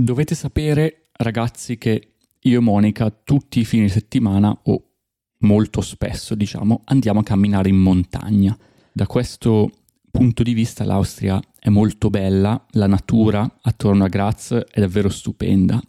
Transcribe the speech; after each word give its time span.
Dovete 0.00 0.36
sapere, 0.36 1.08
ragazzi, 1.14 1.76
che 1.76 2.12
io 2.38 2.58
e 2.58 2.62
Monica 2.62 3.10
tutti 3.10 3.58
i 3.58 3.64
fine 3.64 3.88
settimana, 3.88 4.56
o 4.66 4.90
molto 5.38 5.80
spesso, 5.80 6.36
diciamo, 6.36 6.82
andiamo 6.84 7.18
a 7.18 7.24
camminare 7.24 7.68
in 7.68 7.78
montagna. 7.78 8.56
Da 8.92 9.06
questo 9.08 9.68
punto 10.08 10.44
di 10.44 10.52
vista 10.52 10.84
l'Austria 10.84 11.42
è 11.58 11.68
molto 11.68 12.10
bella, 12.10 12.64
la 12.70 12.86
natura 12.86 13.58
attorno 13.60 14.04
a 14.04 14.08
Graz 14.08 14.52
è 14.70 14.78
davvero 14.78 15.08
stupenda 15.08 15.82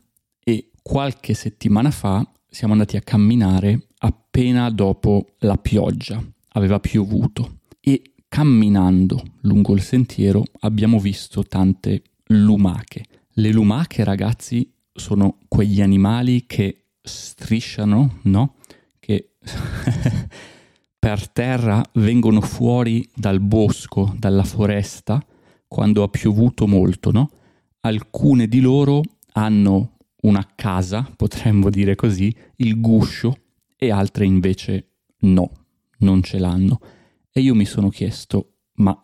e 0.43 0.71
qualche 0.81 1.35
settimana 1.35 1.91
fa 1.91 2.27
siamo 2.49 2.73
andati 2.73 2.97
a 2.97 3.01
camminare 3.01 3.89
appena 3.99 4.71
dopo 4.71 5.35
la 5.39 5.57
pioggia, 5.57 6.19
aveva 6.53 6.79
piovuto 6.79 7.59
e 7.79 8.15
camminando 8.27 9.23
lungo 9.41 9.75
il 9.75 9.83
sentiero 9.83 10.43
abbiamo 10.61 10.99
visto 10.99 11.43
tante 11.43 12.01
lumache. 12.29 13.03
Le 13.39 13.53
lumache, 13.53 14.03
ragazzi, 14.03 14.69
sono 14.91 15.37
quegli 15.47 15.81
animali 15.81 16.45
che 16.45 16.87
strisciano, 17.01 18.19
no? 18.23 18.55
Che 18.99 19.35
per 20.99 21.29
terra 21.29 21.81
vengono 21.93 22.41
fuori 22.41 23.09
dal 23.15 23.39
bosco, 23.39 24.13
dalla 24.17 24.43
foresta, 24.43 25.25
quando 25.69 26.03
ha 26.03 26.09
piovuto 26.09 26.67
molto, 26.67 27.11
no? 27.11 27.29
Alcune 27.79 28.49
di 28.49 28.59
loro 28.59 29.01
hanno 29.31 29.93
una 30.23 30.45
casa, 30.53 31.09
potremmo 31.15 31.69
dire 31.69 31.95
così, 31.95 32.35
il 32.57 32.81
guscio, 32.81 33.37
e 33.77 33.89
altre 33.89 34.25
invece 34.25 34.95
no, 35.19 35.49
non 35.99 36.21
ce 36.23 36.39
l'hanno. 36.39 36.81
E 37.31 37.39
io 37.39 37.55
mi 37.55 37.63
sono 37.63 37.87
chiesto, 37.87 38.55
ma 38.79 38.99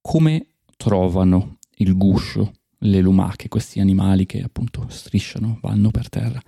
come 0.00 0.46
trovano 0.76 1.58
il 1.78 1.96
guscio 1.96 2.52
le 2.84 3.00
lumache, 3.00 3.48
questi 3.48 3.80
animali 3.80 4.26
che 4.26 4.42
appunto 4.42 4.86
strisciano, 4.88 5.58
vanno 5.60 5.90
per 5.90 6.08
terra? 6.08 6.40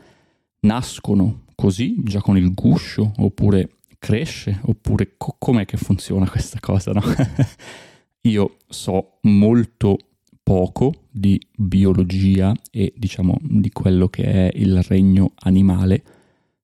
Nascono 0.61 1.43
così, 1.55 1.97
già 2.03 2.21
con 2.21 2.37
il 2.37 2.53
guscio, 2.53 3.13
oppure 3.17 3.77
cresce, 3.99 4.61
oppure 4.63 5.15
co- 5.17 5.37
com'è 5.39 5.65
che 5.65 5.77
funziona 5.77 6.29
questa 6.29 6.61
cosa, 6.61 6.93
no? 6.93 7.03
io 8.23 8.57
so 8.69 9.19
molto 9.23 9.99
poco 10.43 10.93
di 11.11 11.41
biologia 11.57 12.55
e 12.71 12.93
diciamo 12.97 13.39
di 13.41 13.71
quello 13.71 14.09
che 14.09 14.25
è 14.25 14.51
il 14.55 14.83
regno 14.83 15.33
animale, 15.37 16.03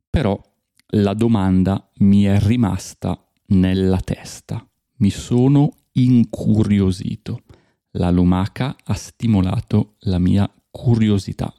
però 0.09 0.39
la 0.95 1.15
domanda 1.15 1.89
mi 1.99 2.25
è 2.25 2.39
rimasta 2.39 3.19
nella 3.47 4.01
testa. 4.01 4.65
Mi 4.97 5.11
sono 5.11 5.71
incuriosito. 5.93 7.43
La 7.95 8.11
lumaca 8.11 8.77
ha 8.85 8.95
stimolato 8.95 9.97
la 10.01 10.21
mia 10.21 10.49
curiosità 10.71 11.53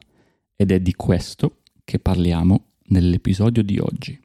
ed 0.55 0.71
è 0.71 0.79
di 0.79 0.93
questo 0.93 1.57
che 1.83 1.99
parliamo 1.99 2.67
nell'episodio 2.87 3.61
di 3.61 3.77
oggi. 3.79 4.17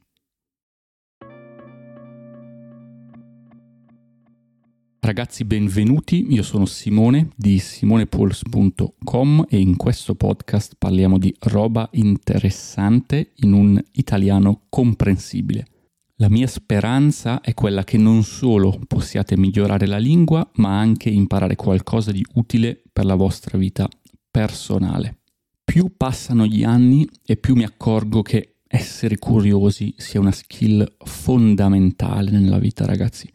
Ragazzi, 4.99 5.43
benvenuti. 5.43 6.27
Io 6.29 6.43
sono 6.43 6.65
Simone 6.65 7.31
di 7.35 7.59
simonepols.com 7.59 9.45
e 9.49 9.59
in 9.59 9.75
questo 9.75 10.15
podcast 10.15 10.75
parliamo 10.77 11.17
di 11.17 11.35
roba 11.39 11.89
interessante 11.91 13.31
in 13.35 13.51
un 13.51 13.81
italiano 13.91 14.61
comprensibile. 14.69 15.76
La 16.19 16.29
mia 16.29 16.47
speranza 16.47 17.41
è 17.41 17.53
quella 17.53 17.83
che 17.83 17.99
non 17.99 18.23
solo 18.23 18.79
possiate 18.87 19.37
migliorare 19.37 19.85
la 19.85 19.99
lingua, 19.99 20.49
ma 20.55 20.79
anche 20.79 21.09
imparare 21.09 21.55
qualcosa 21.55 22.11
di 22.11 22.25
utile 22.33 22.81
per 22.91 23.05
la 23.05 23.13
vostra 23.13 23.55
vita 23.55 23.87
personale. 24.31 25.19
Più 25.63 25.95
passano 25.95 26.47
gli 26.47 26.63
anni 26.63 27.07
e 27.23 27.37
più 27.37 27.53
mi 27.53 27.63
accorgo 27.63 28.23
che 28.23 28.55
essere 28.65 29.19
curiosi 29.19 29.93
sia 29.95 30.19
una 30.19 30.31
skill 30.31 30.95
fondamentale 30.97 32.31
nella 32.31 32.57
vita, 32.57 32.83
ragazzi. 32.83 33.31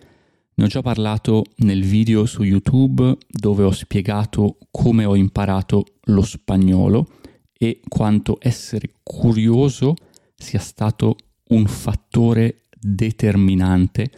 Ne 0.54 0.64
ho 0.64 0.66
già 0.66 0.82
parlato 0.82 1.44
nel 1.59 1.84
video 1.84 2.26
su 2.26 2.43
YouTube 2.43 3.16
dove 3.28 3.62
ho 3.62 3.70
spiegato 3.70 4.59
come 4.72 5.04
ho 5.04 5.14
imparato 5.14 5.84
lo 6.06 6.22
spagnolo 6.22 7.06
e 7.53 7.81
quanto 7.87 8.38
essere 8.41 8.94
curioso 9.04 9.94
sia 10.34 10.59
stato 10.59 11.14
un 11.50 11.66
fattore 11.66 12.56
determinante, 12.82 14.10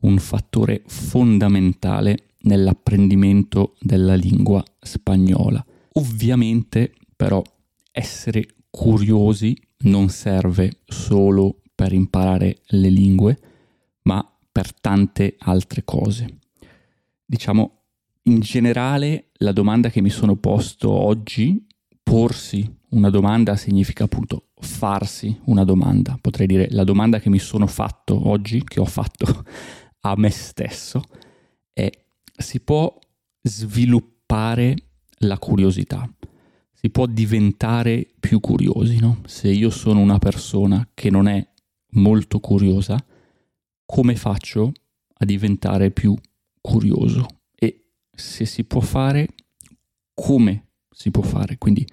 un 0.00 0.18
fattore 0.18 0.82
fondamentale 0.86 2.34
nell'apprendimento 2.42 3.76
della 3.80 4.14
lingua 4.14 4.62
spagnola. 4.80 5.64
Ovviamente 5.94 6.92
però 7.16 7.42
essere 7.90 8.46
curiosi 8.70 9.56
non 9.84 10.08
serve 10.08 10.80
solo 10.86 11.62
per 11.74 11.92
imparare 11.92 12.60
le 12.68 12.88
lingue, 12.88 13.38
ma 14.02 14.26
per 14.52 14.72
tante 14.74 15.36
altre 15.38 15.84
cose. 15.84 16.38
Diciamo, 17.24 17.78
in 18.24 18.40
generale, 18.40 19.30
la 19.34 19.52
domanda 19.52 19.88
che 19.88 20.00
mi 20.00 20.10
sono 20.10 20.36
posto 20.36 20.90
oggi, 20.90 21.66
porsi 22.02 22.68
una 22.90 23.10
domanda 23.10 23.56
significa 23.56 24.04
appunto 24.04 24.49
farsi 24.60 25.38
una 25.44 25.64
domanda. 25.64 26.18
Potrei 26.20 26.46
dire 26.46 26.68
la 26.70 26.84
domanda 26.84 27.18
che 27.18 27.30
mi 27.30 27.38
sono 27.38 27.66
fatto 27.66 28.28
oggi, 28.28 28.62
che 28.64 28.80
ho 28.80 28.84
fatto 28.84 29.44
a 30.00 30.14
me 30.16 30.30
stesso, 30.30 31.02
è 31.72 31.90
si 32.36 32.60
può 32.60 32.96
sviluppare 33.42 34.76
la 35.18 35.38
curiosità? 35.38 36.08
Si 36.72 36.88
può 36.88 37.06
diventare 37.06 38.08
più 38.18 38.40
curiosi, 38.40 38.98
no? 38.98 39.20
Se 39.26 39.48
io 39.48 39.68
sono 39.70 40.00
una 40.00 40.18
persona 40.18 40.88
che 40.94 41.10
non 41.10 41.28
è 41.28 41.46
molto 41.92 42.40
curiosa, 42.40 43.02
come 43.84 44.16
faccio 44.16 44.72
a 45.12 45.24
diventare 45.24 45.90
più 45.90 46.16
curioso 46.60 47.26
e 47.54 47.88
se 48.10 48.46
si 48.46 48.64
può 48.64 48.80
fare, 48.80 49.28
come 50.14 50.68
si 50.90 51.10
può 51.10 51.22
fare. 51.22 51.58
Quindi 51.58 51.86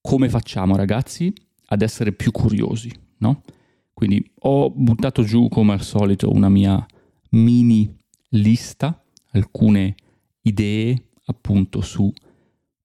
come 0.00 0.28
facciamo 0.28 0.76
ragazzi 0.76 1.32
ad 1.74 1.82
essere 1.82 2.12
più 2.12 2.30
curiosi, 2.30 2.90
no? 3.18 3.42
Quindi 3.92 4.32
ho 4.40 4.70
buttato 4.70 5.22
giù 5.22 5.48
come 5.48 5.72
al 5.72 5.82
solito 5.82 6.30
una 6.30 6.48
mia 6.48 6.84
mini 7.30 7.96
lista, 8.30 9.04
alcune 9.32 9.94
idee 10.42 11.10
appunto 11.26 11.80
su 11.80 12.12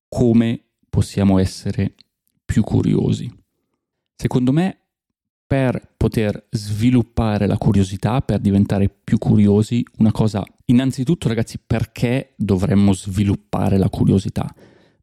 come 0.07 0.63
possiamo 0.89 1.39
essere 1.39 1.95
più 2.45 2.63
curiosi. 2.63 3.31
Secondo 4.16 4.51
me 4.51 4.77
per 5.45 5.94
poter 5.97 6.47
sviluppare 6.51 7.47
la 7.47 7.57
curiosità, 7.57 8.21
per 8.21 8.39
diventare 8.39 8.88
più 8.88 9.17
curiosi, 9.17 9.83
una 9.97 10.11
cosa, 10.11 10.44
innanzitutto 10.66 11.27
ragazzi, 11.27 11.57
perché 11.66 12.33
dovremmo 12.38 12.94
sviluppare 12.94 13.79
la 13.79 13.89
curiosità? 13.89 14.53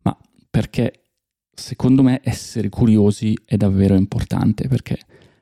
Ma 0.02 0.16
perché 0.48 1.05
secondo 1.56 2.02
me 2.02 2.20
essere 2.22 2.68
curiosi 2.68 3.36
è 3.44 3.56
davvero 3.56 3.94
importante, 3.94 4.68
perché 4.68 4.98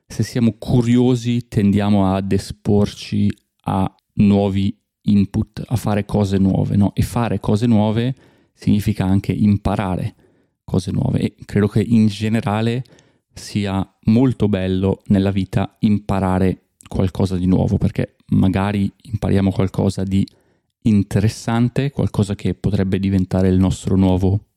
se 0.07 0.23
siamo 0.23 0.55
curiosi 0.57 1.47
tendiamo 1.47 2.13
ad 2.13 2.31
esporci 2.31 3.29
a 3.65 3.93
nuovi 4.13 4.75
input, 5.01 5.61
a 5.65 5.75
fare 5.75 6.05
cose 6.05 6.37
nuove, 6.37 6.75
no? 6.75 6.93
E 6.95 7.01
fare 7.01 7.39
cose 7.39 7.67
nuove 7.67 8.15
significa 8.53 9.05
anche 9.05 9.33
imparare 9.33 10.15
cose 10.63 10.91
nuove 10.91 11.19
e 11.19 11.35
credo 11.45 11.67
che 11.67 11.81
in 11.81 12.07
generale 12.07 12.83
sia 13.33 13.87
molto 14.05 14.47
bello 14.47 15.01
nella 15.07 15.31
vita 15.31 15.75
imparare 15.79 16.69
qualcosa 16.87 17.35
di 17.35 17.45
nuovo, 17.45 17.77
perché 17.77 18.15
magari 18.27 18.91
impariamo 18.95 19.51
qualcosa 19.51 20.03
di 20.03 20.25
interessante, 20.83 21.91
qualcosa 21.91 22.35
che 22.35 22.53
potrebbe 22.53 22.99
diventare 22.99 23.49
il 23.49 23.59
nostro 23.59 23.95
nuovo 23.95 24.51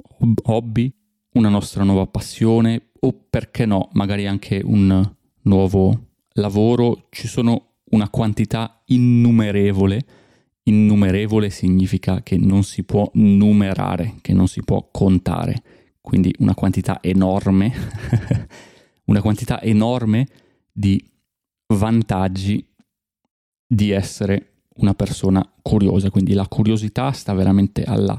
hobby, 0.44 0.92
una 1.33 1.49
nostra 1.49 1.84
nuova 1.84 2.06
passione 2.06 2.91
o 3.00 3.12
perché 3.29 3.67
no, 3.67 3.88
magari 3.93 4.26
anche 4.26 4.61
un 4.64 5.14
nuovo 5.43 6.06
lavoro. 6.32 7.06
Ci 7.11 7.29
sono 7.29 7.75
una 7.91 8.08
quantità 8.08 8.82
innumerevole. 8.87 10.06
Innumerevole 10.64 11.50
significa 11.50 12.23
che 12.23 12.37
non 12.37 12.62
si 12.62 12.85
può 12.85 13.08
numerare, 13.14 14.17
che 14.20 14.32
non 14.32 14.49
si 14.49 14.62
può 14.62 14.88
contare, 14.91 15.62
quindi 16.00 16.35
una 16.38 16.55
quantità 16.55 17.00
enorme 17.02 17.73
una 19.08 19.20
quantità 19.20 19.61
enorme 19.61 20.26
di 20.73 21.02
vantaggi 21.75 22.64
di 23.67 23.91
essere 23.91 24.62
una 24.76 24.94
persona 24.94 25.47
curiosa. 25.61 26.11
Quindi 26.11 26.32
la 26.32 26.47
curiosità 26.47 27.11
sta 27.12 27.35
veramente 27.35 27.82
alla 27.82 28.17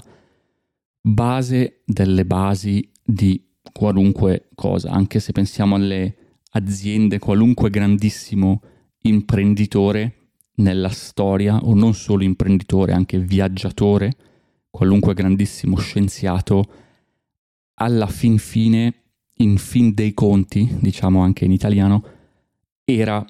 base 1.01 1.81
delle 1.85 2.25
basi 2.25 2.91
di 3.09 3.43
qualunque 3.73 4.49
cosa, 4.53 4.91
anche 4.91 5.19
se 5.19 5.31
pensiamo 5.31 5.75
alle 5.75 6.41
aziende, 6.51 7.17
qualunque 7.17 7.71
grandissimo 7.71 8.61
imprenditore 9.03 10.33
nella 10.57 10.89
storia, 10.89 11.57
o 11.57 11.73
non 11.73 11.95
solo 11.95 12.23
imprenditore, 12.23 12.93
anche 12.93 13.17
viaggiatore, 13.17 14.15
qualunque 14.69 15.15
grandissimo 15.15 15.77
scienziato, 15.77 16.71
alla 17.75 18.07
fin 18.07 18.37
fine, 18.37 18.93
in 19.37 19.57
fin 19.57 19.93
dei 19.93 20.13
conti, 20.13 20.77
diciamo 20.79 21.21
anche 21.21 21.45
in 21.45 21.51
italiano, 21.51 22.03
era 22.83 23.25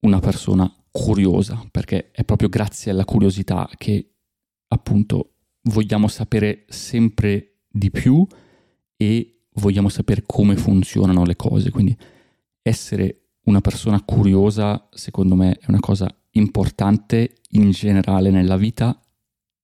una 0.00 0.18
persona 0.18 0.72
curiosa, 0.90 1.64
perché 1.70 2.10
è 2.10 2.24
proprio 2.24 2.48
grazie 2.48 2.90
alla 2.90 3.04
curiosità 3.04 3.68
che 3.76 4.14
appunto 4.66 5.34
vogliamo 5.62 6.08
sapere 6.08 6.64
sempre 6.68 7.60
di 7.68 7.90
più 7.90 8.26
e 9.02 9.40
vogliamo 9.54 9.88
sapere 9.88 10.22
come 10.24 10.56
funzionano 10.56 11.24
le 11.24 11.36
cose. 11.36 11.70
Quindi 11.70 11.96
essere 12.62 13.22
una 13.44 13.60
persona 13.60 14.00
curiosa, 14.02 14.88
secondo 14.92 15.34
me, 15.34 15.58
è 15.58 15.64
una 15.68 15.80
cosa 15.80 16.14
importante 16.32 17.34
in 17.50 17.70
generale 17.70 18.30
nella 18.30 18.56
vita, 18.56 18.98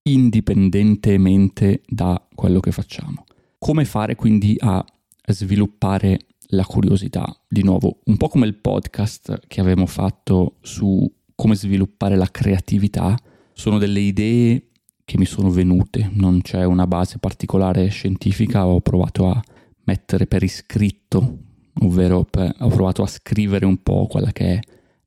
indipendentemente 0.03 1.81
da 1.87 2.21
quello 2.35 2.59
che 2.59 2.71
facciamo. 2.71 3.23
Come 3.57 3.85
fare 3.85 4.15
quindi 4.15 4.55
a 4.59 4.83
sviluppare 5.27 6.19
la 6.51 6.65
curiosità? 6.65 7.41
Di 7.47 7.63
nuovo, 7.63 8.01
un 8.05 8.17
po' 8.17 8.27
come 8.27 8.45
il 8.45 8.55
podcast 8.55 9.41
che 9.47 9.61
avevamo 9.61 9.85
fatto 9.87 10.57
su 10.61 11.09
come 11.35 11.55
sviluppare 11.55 12.17
la 12.17 12.29
creatività, 12.29 13.17
sono 13.53 13.77
delle 13.77 14.01
idee 14.01 14.68
che 15.09 15.17
mi 15.17 15.25
sono 15.25 15.49
venute, 15.49 16.07
non 16.13 16.41
c'è 16.41 16.63
una 16.63 16.85
base 16.85 17.17
particolare 17.17 17.87
scientifica, 17.87 18.67
ho 18.67 18.79
provato 18.79 19.27
a 19.27 19.41
mettere 19.85 20.27
per 20.27 20.43
iscritto 20.43 21.47
ovvero 21.81 22.25
per, 22.25 22.53
ho 22.59 22.67
provato 22.67 23.01
a 23.01 23.07
scrivere 23.07 23.65
un 23.65 23.81
po' 23.81 24.05
quella 24.05 24.31
che 24.31 24.45
è 24.53 24.59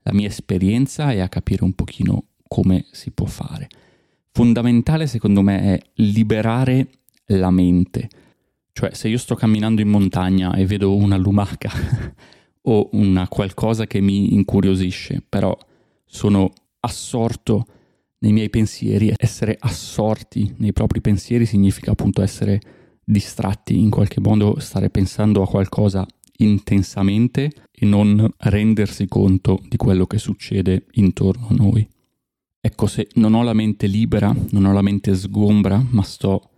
la 0.02 0.12
mia 0.12 0.26
esperienza 0.26 1.12
e 1.12 1.20
a 1.20 1.28
capire 1.28 1.62
un 1.62 1.74
pochino 1.74 2.24
come 2.48 2.86
si 2.90 3.12
può 3.12 3.26
fare. 3.26 3.68
Fondamentale 4.32 5.06
secondo 5.06 5.40
me 5.40 5.60
è 5.60 5.82
liberare 5.96 6.88
la 7.26 7.52
mente, 7.52 8.08
cioè 8.72 8.92
se 8.94 9.06
io 9.06 9.18
sto 9.18 9.36
camminando 9.36 9.82
in 9.82 9.88
montagna 9.88 10.52
e 10.54 10.66
vedo 10.66 10.96
una 10.96 11.16
lumaca 11.16 11.70
o 12.62 12.88
una 12.94 13.28
qualcosa 13.28 13.86
che 13.86 14.00
mi 14.00 14.34
incuriosisce, 14.34 15.22
però 15.28 15.56
sono 16.04 16.50
assorto 16.80 17.66
nei 18.22 18.32
miei 18.32 18.50
pensieri, 18.50 19.12
essere 19.16 19.56
assorti 19.58 20.54
nei 20.58 20.72
propri 20.72 21.00
pensieri 21.00 21.44
significa 21.44 21.90
appunto 21.90 22.22
essere 22.22 22.60
distratti 23.04 23.78
in 23.78 23.90
qualche 23.90 24.20
modo, 24.20 24.58
stare 24.60 24.90
pensando 24.90 25.42
a 25.42 25.48
qualcosa 25.48 26.06
intensamente 26.38 27.50
e 27.70 27.84
non 27.84 28.28
rendersi 28.38 29.06
conto 29.06 29.60
di 29.68 29.76
quello 29.76 30.06
che 30.06 30.18
succede 30.18 30.86
intorno 30.92 31.48
a 31.48 31.54
noi. 31.54 31.88
Ecco, 32.60 32.86
se 32.86 33.08
non 33.14 33.34
ho 33.34 33.42
la 33.42 33.54
mente 33.54 33.88
libera, 33.88 34.34
non 34.50 34.66
ho 34.66 34.72
la 34.72 34.82
mente 34.82 35.14
sgombra, 35.16 35.84
ma 35.90 36.02
sto 36.02 36.48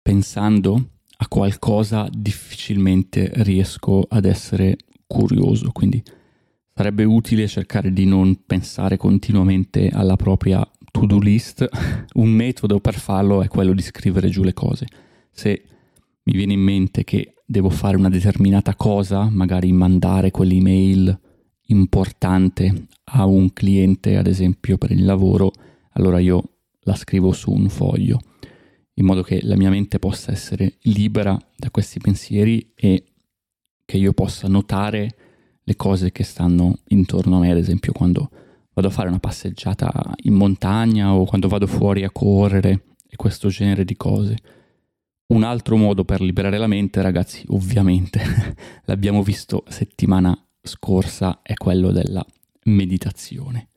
pensando 0.00 0.90
a 1.16 1.26
qualcosa, 1.26 2.08
difficilmente 2.10 3.32
riesco 3.36 4.06
ad 4.08 4.26
essere 4.26 4.76
curioso. 5.06 5.72
Quindi 5.72 6.00
sarebbe 6.72 7.04
utile 7.04 7.46
cercare 7.46 7.92
di 7.92 8.04
non 8.04 8.44
pensare 8.46 8.96
continuamente 8.96 9.88
alla 9.88 10.16
propria 10.16 10.68
to-do 10.94 11.18
list. 11.18 11.68
Un 12.14 12.30
metodo 12.30 12.78
per 12.78 12.94
farlo 12.94 13.42
è 13.42 13.48
quello 13.48 13.72
di 13.72 13.82
scrivere 13.82 14.28
giù 14.28 14.44
le 14.44 14.52
cose. 14.52 14.86
Se 15.32 15.62
mi 16.22 16.32
viene 16.32 16.52
in 16.52 16.60
mente 16.60 17.02
che 17.02 17.34
devo 17.44 17.68
fare 17.68 17.96
una 17.96 18.08
determinata 18.08 18.76
cosa, 18.76 19.28
magari 19.28 19.72
mandare 19.72 20.30
quell'email 20.30 21.18
importante 21.66 22.86
a 23.04 23.24
un 23.26 23.52
cliente, 23.52 24.16
ad 24.16 24.28
esempio 24.28 24.78
per 24.78 24.92
il 24.92 25.04
lavoro, 25.04 25.50
allora 25.92 26.20
io 26.20 26.42
la 26.82 26.94
scrivo 26.94 27.32
su 27.32 27.50
un 27.50 27.68
foglio, 27.68 28.20
in 28.94 29.04
modo 29.04 29.22
che 29.22 29.40
la 29.42 29.56
mia 29.56 29.70
mente 29.70 29.98
possa 29.98 30.30
essere 30.30 30.74
libera 30.82 31.36
da 31.56 31.70
questi 31.70 31.98
pensieri 31.98 32.72
e 32.74 33.04
che 33.84 33.96
io 33.96 34.12
possa 34.12 34.46
notare 34.48 35.16
le 35.62 35.76
cose 35.76 36.12
che 36.12 36.22
stanno 36.22 36.78
intorno 36.88 37.36
a 37.36 37.40
me, 37.40 37.50
ad 37.50 37.58
esempio 37.58 37.92
quando 37.92 38.30
vado 38.74 38.88
a 38.88 38.90
fare 38.90 39.08
una 39.08 39.18
passeggiata 39.18 39.90
in 40.24 40.34
montagna 40.34 41.14
o 41.14 41.24
quando 41.24 41.48
vado 41.48 41.66
fuori 41.66 42.04
a 42.04 42.10
correre 42.10 42.84
e 43.08 43.16
questo 43.16 43.48
genere 43.48 43.84
di 43.84 43.96
cose. 43.96 44.36
Un 45.26 45.42
altro 45.42 45.76
modo 45.76 46.04
per 46.04 46.20
liberare 46.20 46.58
la 46.58 46.66
mente, 46.66 47.00
ragazzi, 47.00 47.44
ovviamente, 47.48 48.20
l'abbiamo 48.84 49.22
visto 49.22 49.64
settimana 49.68 50.36
scorsa, 50.60 51.40
è 51.42 51.54
quello 51.54 51.92
della 51.92 52.24
meditazione. 52.64 53.68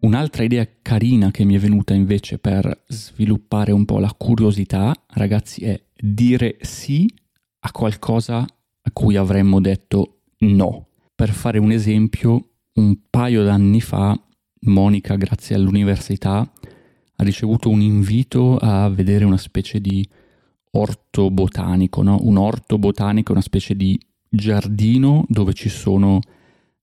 Un'altra 0.00 0.42
idea 0.42 0.68
carina 0.82 1.30
che 1.30 1.44
mi 1.44 1.54
è 1.54 1.58
venuta 1.58 1.94
invece 1.94 2.38
per 2.38 2.84
sviluppare 2.88 3.72
un 3.72 3.86
po' 3.86 3.98
la 3.98 4.12
curiosità, 4.12 4.92
ragazzi, 5.14 5.64
è 5.64 5.82
dire 5.98 6.58
sì 6.60 7.10
a 7.60 7.70
qualcosa 7.70 8.40
a 8.40 8.90
cui 8.92 9.16
avremmo 9.16 9.62
detto 9.62 10.20
no. 10.40 10.88
Per 11.14 11.30
fare 11.30 11.58
un 11.58 11.70
esempio, 11.70 12.48
un 12.74 12.96
paio 13.08 13.44
d'anni 13.44 13.80
fa 13.80 14.18
Monica, 14.66 15.14
grazie 15.16 15.54
all'università, 15.54 16.38
ha 16.38 17.22
ricevuto 17.22 17.68
un 17.68 17.80
invito 17.80 18.56
a 18.56 18.88
vedere 18.88 19.24
una 19.24 19.36
specie 19.36 19.80
di 19.80 20.06
orto 20.72 21.30
botanico, 21.30 22.02
no? 22.02 22.18
un 22.22 22.36
orto 22.36 22.78
botanico 22.78 23.30
è 23.30 23.34
una 23.34 23.42
specie 23.42 23.76
di 23.76 23.98
giardino 24.28 25.24
dove 25.28 25.52
ci 25.52 25.68
sono 25.68 26.20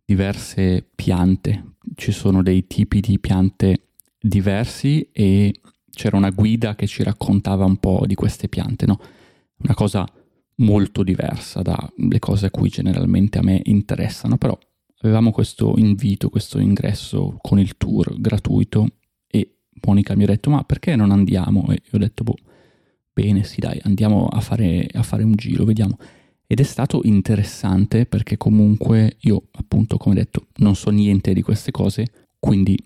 diverse 0.06 0.88
piante, 0.96 1.76
ci 1.96 2.12
sono 2.12 2.42
dei 2.42 2.68
tipi 2.68 3.02
di 3.02 3.20
piante 3.20 3.88
diversi 4.20 5.10
e 5.12 5.60
c'era 5.90 6.16
una 6.16 6.30
guida 6.30 6.76
che 6.76 6.88
ci 6.88 7.04
raccontava 7.04 7.66
un 7.66 7.78
po' 7.78 8.06
di 8.06 8.16
queste 8.16 8.48
piante, 8.48 8.86
no? 8.86 9.00
una 9.58 9.74
cosa 9.74 10.08
molto 10.56 11.04
diversa 11.04 11.62
dalle 11.62 12.20
cose 12.20 12.48
a 12.48 12.52
cui 12.52 12.70
generalmente 12.70 13.40
a 13.40 13.44
me 13.44 13.62
interessano, 13.64 14.38
però 14.38 14.58
avevamo 15.02 15.32
questo 15.32 15.74
invito, 15.78 16.30
questo 16.30 16.60
ingresso 16.60 17.38
con 17.42 17.60
il 17.60 17.78
tour 17.78 18.20
gratuito 18.20 18.88
Monica 19.86 20.16
mi 20.16 20.24
ha 20.24 20.28
detto 20.28 20.50
ma 20.50 20.64
perché 20.64 20.96
non 20.96 21.12
andiamo? 21.12 21.70
E 21.70 21.82
io 21.84 21.92
ho 21.94 21.98
detto 21.98 22.24
boh, 22.24 22.38
bene 23.14 23.44
sì 23.44 23.60
dai, 23.60 23.80
andiamo 23.84 24.28
a 24.28 24.40
fare, 24.42 24.88
a 24.94 25.04
fare 25.04 25.24
un 25.24 25.34
giro, 25.34 25.64
vediamo. 25.64 25.98
Ed 26.46 26.60
è 26.60 26.64
stato 26.64 27.02
interessante 27.04 28.06
perché 28.06 28.38
comunque 28.38 29.18
io 29.22 29.44
appunto 29.54 29.98
come 29.98 30.16
detto 30.16 30.48
non 30.58 30.76
so 30.76 30.90
niente 30.90 31.34
di 31.34 31.42
queste 31.42 31.72
cose, 31.72 32.28
quindi 32.40 32.78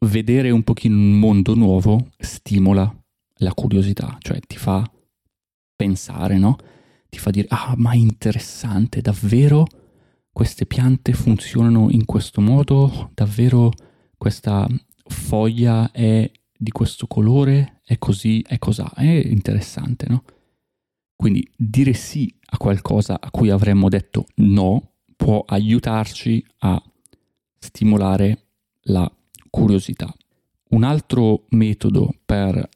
vedere 0.00 0.50
un 0.50 0.62
pochino 0.62 0.94
un 0.94 1.18
mondo 1.18 1.54
nuovo 1.54 2.10
stimola 2.18 2.94
la 3.38 3.54
curiosità, 3.54 4.16
cioè 4.20 4.38
ti 4.40 4.56
fa 4.56 4.88
pensare, 5.74 6.38
no? 6.38 6.56
Ti 7.14 7.20
fa 7.20 7.30
dire, 7.30 7.46
ah, 7.50 7.74
ma 7.76 7.92
è 7.92 7.96
interessante, 7.96 9.00
davvero 9.00 9.64
queste 10.32 10.66
piante 10.66 11.12
funzionano 11.12 11.86
in 11.90 12.06
questo 12.06 12.40
modo? 12.40 13.12
Davvero 13.14 13.70
questa 14.18 14.66
foglia 15.06 15.92
è 15.92 16.28
di 16.58 16.70
questo 16.72 17.06
colore, 17.06 17.82
è 17.84 17.98
così, 17.98 18.42
è 18.44 18.58
cos'ha, 18.58 18.94
è 18.96 19.04
interessante, 19.04 20.06
no? 20.08 20.24
Quindi 21.14 21.48
dire 21.56 21.92
sì 21.92 22.34
a 22.46 22.56
qualcosa 22.56 23.20
a 23.20 23.30
cui 23.30 23.50
avremmo 23.50 23.88
detto 23.88 24.26
no 24.38 24.94
può 25.14 25.44
aiutarci 25.46 26.44
a 26.58 26.82
stimolare 27.60 28.46
la 28.86 29.08
curiosità. 29.50 30.12
Un 30.70 30.82
altro 30.82 31.44
metodo 31.50 32.12
per 32.24 32.68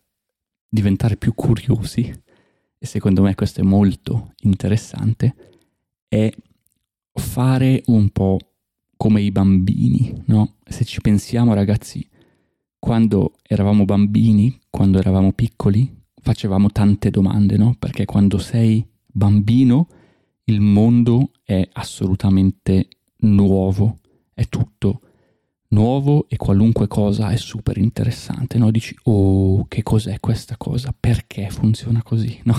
diventare 0.68 1.16
più 1.16 1.34
curiosi, 1.34 2.26
e 2.78 2.86
secondo 2.86 3.22
me 3.22 3.34
questo 3.34 3.60
è 3.60 3.64
molto 3.64 4.34
interessante, 4.42 5.34
è 6.08 6.30
fare 7.12 7.82
un 7.86 8.10
po' 8.10 8.38
come 8.96 9.20
i 9.22 9.30
bambini, 9.30 10.22
no? 10.26 10.56
Se 10.64 10.84
ci 10.84 11.00
pensiamo 11.00 11.54
ragazzi, 11.54 12.06
quando 12.78 13.34
eravamo 13.42 13.84
bambini, 13.84 14.58
quando 14.70 14.98
eravamo 14.98 15.32
piccoli, 15.32 15.92
facevamo 16.20 16.70
tante 16.70 17.10
domande, 17.10 17.56
no? 17.56 17.74
Perché 17.78 18.04
quando 18.04 18.38
sei 18.38 18.84
bambino 19.06 19.88
il 20.44 20.60
mondo 20.60 21.32
è 21.42 21.68
assolutamente 21.72 22.88
nuovo, 23.18 23.98
è 24.32 24.46
tutto 24.48 25.00
nuovo 25.68 26.26
e 26.28 26.36
qualunque 26.36 26.86
cosa 26.86 27.30
è 27.30 27.36
super 27.36 27.76
interessante, 27.78 28.58
no? 28.58 28.70
Dici, 28.70 28.96
oh, 29.04 29.66
che 29.66 29.82
cos'è 29.82 30.20
questa 30.20 30.56
cosa? 30.56 30.94
Perché 30.98 31.50
funziona 31.50 32.02
così, 32.02 32.40
no? 32.44 32.54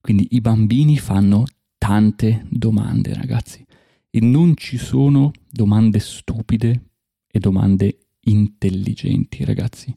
Quindi 0.00 0.28
i 0.30 0.40
bambini 0.40 0.98
fanno 0.98 1.44
tante 1.76 2.46
domande, 2.48 3.14
ragazzi, 3.14 3.64
e 4.10 4.20
non 4.20 4.56
ci 4.56 4.78
sono 4.78 5.32
domande 5.50 5.98
stupide 5.98 6.82
e 7.30 7.38
domande 7.38 7.98
intelligenti, 8.20 9.44
ragazzi. 9.44 9.94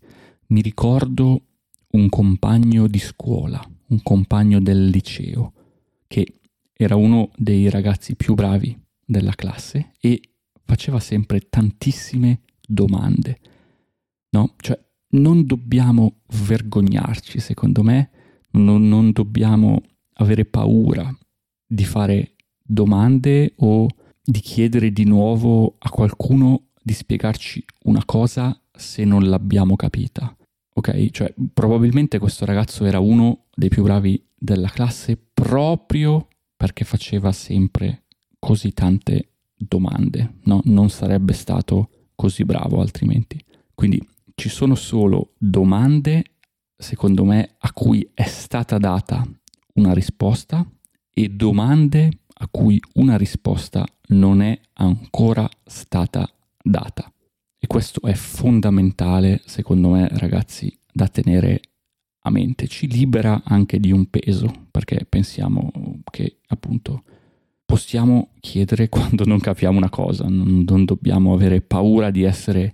Mi 0.48 0.62
ricordo 0.62 1.45
un 1.91 2.10
compagno 2.10 2.88
di 2.88 3.00
scuola, 3.00 3.62
un 3.88 4.01
compagno 4.03 4.60
del 4.60 4.88
liceo, 4.88 5.53
che 6.07 6.39
era 6.74 6.95
uno 6.95 7.31
dei 7.36 7.69
ragazzi 7.69 8.15
più 8.15 8.33
bravi 8.33 8.77
della 9.05 9.33
classe 9.33 9.91
e 10.00 10.21
faceva 10.71 11.01
sempre 11.01 11.41
tantissime 11.49 12.43
domande. 12.65 13.39
No? 14.29 14.53
Cioè, 14.57 14.79
non 15.09 15.45
dobbiamo 15.45 16.21
vergognarci, 16.45 17.41
secondo 17.41 17.83
me, 17.83 18.09
non, 18.51 18.87
non 18.87 19.11
dobbiamo 19.11 19.81
avere 20.13 20.45
paura 20.45 21.13
di 21.67 21.83
fare 21.83 22.35
domande 22.63 23.53
o 23.57 23.87
di 24.23 24.39
chiedere 24.39 24.93
di 24.93 25.03
nuovo 25.03 25.75
a 25.77 25.89
qualcuno 25.89 26.67
di 26.81 26.93
spiegarci 26.93 27.63
una 27.83 28.05
cosa 28.05 28.57
se 28.71 29.03
non 29.03 29.27
l'abbiamo 29.27 29.75
capita. 29.75 30.33
Ok? 30.73 31.09
Cioè, 31.09 31.33
probabilmente 31.53 32.17
questo 32.17 32.45
ragazzo 32.45 32.85
era 32.85 32.99
uno 32.99 33.47
dei 33.53 33.67
più 33.67 33.83
bravi 33.83 34.25
della 34.37 34.69
classe 34.69 35.17
proprio 35.33 36.29
perché 36.55 36.85
faceva 36.85 37.33
sempre 37.33 38.03
così 38.39 38.71
tante 38.71 39.30
domande, 39.68 40.39
no? 40.44 40.62
Non 40.65 40.89
sarebbe 40.89 41.34
stato 41.34 41.89
così 42.15 42.44
bravo 42.44 42.82
altrimenti. 42.82 43.44
Quindi 43.74 44.06
ci 44.36 44.50
sono 44.50 44.75
solo 44.75 45.34
domande, 45.38 46.24
secondo 46.75 47.24
me, 47.25 47.56
a 47.58 47.72
cui 47.74 48.10
è 48.13 48.24
stata 48.24 48.77
data 48.77 49.27
una 49.75 49.94
risposta 49.94 50.65
e 51.13 51.30
domande 51.30 52.20
a 52.34 52.48
cui 52.50 52.82
una 52.96 53.18
risposta 53.18 53.86
non 54.10 54.41
è 54.41 54.60
ancora 54.74 55.48
stata 55.63 56.30
data. 56.62 57.12
E 57.58 57.68
questo 57.68 58.01
è 58.01 58.13
fondamentale, 58.13 59.41
secondo 59.46 59.89
me, 59.89 60.08
ragazzi, 60.10 60.75
da 60.91 61.08
tenere 61.08 61.62
a 62.24 62.32
mente. 62.32 62.68
Ci 62.68 62.88
libera 62.88 63.44
anche 63.44 63.80
di 63.80 63.91
un 63.91 64.10
peso, 64.10 64.68
perché 64.72 65.06
pensiamo 65.08 65.72
che 66.10 66.39
appunto 66.48 67.03
possiamo 67.71 68.31
chiedere 68.41 68.89
quando 68.89 69.23
non 69.23 69.39
capiamo 69.39 69.77
una 69.77 69.89
cosa, 69.89 70.25
non, 70.27 70.65
non 70.67 70.83
dobbiamo 70.83 71.33
avere 71.33 71.61
paura 71.61 72.11
di 72.11 72.23
essere 72.23 72.73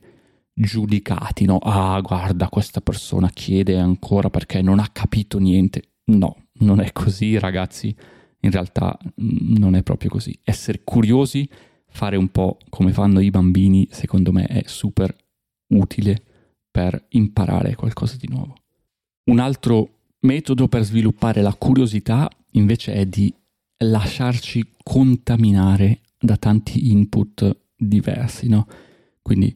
giudicati, 0.55 1.45
no? 1.45 1.59
Ah, 1.59 2.01
guarda, 2.01 2.49
questa 2.49 2.81
persona 2.81 3.29
chiede 3.29 3.77
ancora 3.77 4.31
perché 4.31 4.63
non 4.63 4.79
ha 4.79 4.89
capito 4.91 5.37
niente. 5.37 5.91
No, 6.05 6.47
non 6.61 6.79
è 6.79 6.91
così, 6.93 7.37
ragazzi. 7.37 7.95
In 8.39 8.49
realtà 8.49 8.97
mm, 9.21 9.57
non 9.57 9.75
è 9.75 9.83
proprio 9.83 10.09
così. 10.09 10.35
Essere 10.43 10.81
curiosi, 10.83 11.47
fare 11.87 12.15
un 12.15 12.29
po' 12.29 12.57
come 12.69 12.91
fanno 12.91 13.19
i 13.19 13.29
bambini, 13.29 13.87
secondo 13.91 14.31
me 14.31 14.47
è 14.47 14.63
super 14.65 15.15
utile 15.73 16.23
per 16.71 17.05
imparare 17.09 17.75
qualcosa 17.75 18.15
di 18.17 18.27
nuovo. 18.29 18.55
Un 19.25 19.37
altro 19.37 19.89
metodo 20.21 20.67
per 20.67 20.83
sviluppare 20.83 21.43
la 21.43 21.53
curiosità 21.53 22.27
invece 22.53 22.93
è 22.93 23.05
di 23.05 23.31
lasciarci 23.77 24.75
contaminare 24.83 26.01
da 26.19 26.37
tanti 26.37 26.91
input 26.91 27.65
diversi, 27.75 28.47
no? 28.47 28.67
Quindi 29.21 29.55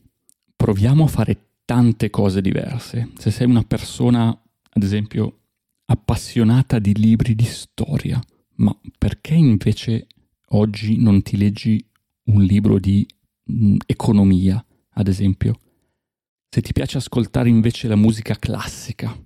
proviamo 0.55 1.05
a 1.05 1.07
fare 1.07 1.51
tante 1.65 2.09
cose 2.09 2.41
diverse. 2.41 3.09
Se 3.17 3.31
sei 3.31 3.47
una 3.47 3.63
persona, 3.63 4.27
ad 4.27 4.83
esempio, 4.83 5.39
appassionata 5.85 6.79
di 6.79 6.93
libri 6.93 7.35
di 7.35 7.45
storia, 7.45 8.21
ma 8.55 8.77
perché 8.97 9.33
invece 9.33 10.07
oggi 10.49 10.97
non 10.97 11.21
ti 11.21 11.37
leggi 11.37 11.83
un 12.25 12.43
libro 12.43 12.79
di 12.79 13.05
mh, 13.45 13.65
mm, 13.65 13.75
economia, 13.85 14.63
ad 14.93 15.07
esempio? 15.07 15.59
Se 16.49 16.61
ti 16.61 16.73
piace 16.73 16.97
ascoltare 16.97 17.49
invece 17.49 17.87
la 17.87 17.95
musica 17.95 18.35
classica, 18.35 19.17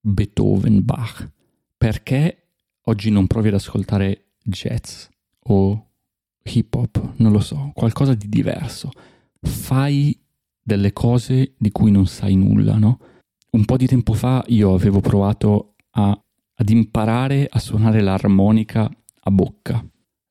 Beethoven, 0.00 0.84
Bach, 0.84 1.30
perché 1.76 2.48
oggi 2.82 3.10
non 3.10 3.26
provi 3.26 3.48
ad 3.48 3.54
ascoltare 3.54 4.33
jazz 4.44 5.06
o 5.46 5.88
hip 6.44 6.74
hop, 6.74 7.14
non 7.16 7.32
lo 7.32 7.40
so, 7.40 7.72
qualcosa 7.74 8.14
di 8.14 8.28
diverso. 8.28 8.90
Fai 9.40 10.18
delle 10.62 10.92
cose 10.92 11.54
di 11.58 11.70
cui 11.70 11.90
non 11.90 12.06
sai 12.06 12.34
nulla, 12.34 12.76
no? 12.76 12.98
Un 13.50 13.64
po' 13.64 13.76
di 13.76 13.86
tempo 13.86 14.14
fa 14.14 14.44
io 14.48 14.74
avevo 14.74 15.00
provato 15.00 15.74
a, 15.90 16.10
ad 16.54 16.68
imparare 16.68 17.46
a 17.50 17.58
suonare 17.58 18.00
l'armonica 18.00 18.90
a 19.20 19.30
bocca. 19.30 19.84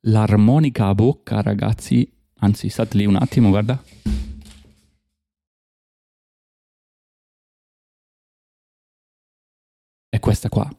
L'armonica 0.06 0.88
a 0.88 0.94
bocca, 0.94 1.40
ragazzi, 1.40 2.10
anzi, 2.38 2.68
state 2.68 2.96
lì 2.98 3.06
un 3.06 3.16
attimo, 3.16 3.48
guarda. 3.48 3.82
È 10.08 10.20
questa 10.20 10.48
qua. 10.48 10.70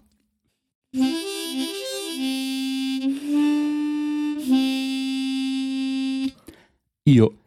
Io 7.08 7.38